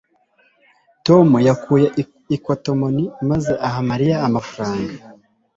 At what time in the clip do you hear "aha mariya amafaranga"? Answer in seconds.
3.67-4.93